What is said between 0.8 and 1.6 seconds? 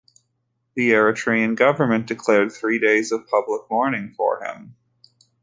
Eritrean